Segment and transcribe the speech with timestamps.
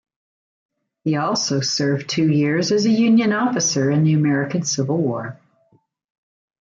[1.03, 5.39] He also served two years as a Union officer in the American Civil War.